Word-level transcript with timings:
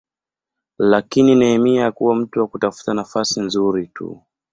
Lakini 0.79 1.35
Nehemia 1.35 1.83
hakuwa 1.83 2.15
mtu 2.15 2.39
wa 2.39 2.47
kutafuta 2.47 2.93
nafasi 2.93 3.41
nzuri 3.41 3.87
tu. 3.87 4.21